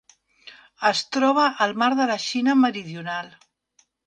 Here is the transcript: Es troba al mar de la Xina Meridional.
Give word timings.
Es 0.89 1.01
troba 1.17 1.43
al 1.67 1.75
mar 1.83 1.91
de 2.01 2.09
la 2.13 2.17
Xina 2.27 2.57
Meridional. 2.63 3.31